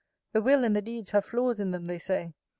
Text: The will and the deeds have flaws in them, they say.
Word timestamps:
The 0.33 0.41
will 0.41 0.63
and 0.63 0.75
the 0.75 0.81
deeds 0.81 1.11
have 1.11 1.25
flaws 1.25 1.59
in 1.59 1.69
them, 1.69 1.85
they 1.85 1.99
say. 1.99 2.33